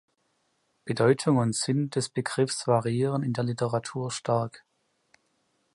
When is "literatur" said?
3.43-4.09